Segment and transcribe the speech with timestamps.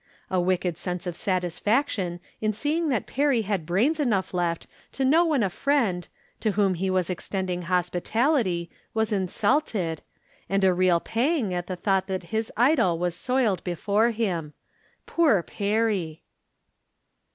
[0.31, 5.27] A wicked sense of satisfaction in seeing that Perry had brains enough left to know
[5.27, 6.07] when a friend,
[6.39, 9.99] to whom he was extending hospitality, was insidted,
[10.49, 14.53] and a real pang at the thought that his idol was soiled before him.
[15.05, 16.23] Poor Perry